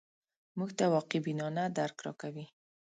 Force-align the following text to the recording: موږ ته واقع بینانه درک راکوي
موږ 0.57 0.69
ته 0.77 0.85
واقع 0.93 1.19
بینانه 1.25 1.63
درک 1.77 1.97
راکوي 2.05 2.45